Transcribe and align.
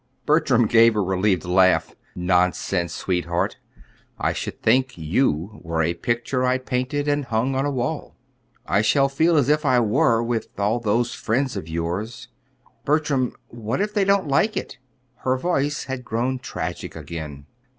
Bertram 0.25 0.65
gave 0.65 0.95
a 0.95 0.99
relieved 0.99 1.45
laugh. 1.45 1.93
"Nonsense, 2.15 2.91
sweetheart! 2.91 3.57
I 4.17 4.33
should 4.33 4.59
think 4.63 4.97
you 4.97 5.61
were 5.63 5.83
a 5.83 5.93
picture 5.93 6.43
I'd 6.43 6.65
painted 6.65 7.07
and 7.07 7.25
hung 7.25 7.53
on 7.53 7.67
a 7.67 7.71
wall." 7.71 8.15
"I 8.65 8.81
shall 8.81 9.07
feel 9.09 9.37
as 9.37 9.47
if 9.47 9.63
I 9.63 9.79
were 9.79 10.23
with 10.23 10.59
all 10.59 10.79
those 10.79 11.13
friends 11.13 11.55
of 11.55 11.67
yours. 11.67 12.29
Bertram, 12.83 13.35
what 13.49 13.79
if 13.79 13.93
they 13.93 14.03
don't 14.03 14.27
like 14.27 14.57
it?" 14.57 14.79
Her 15.17 15.37
voice 15.37 15.83
had 15.83 16.03
grown 16.03 16.39
tragic 16.39 16.95
again. 16.95 17.45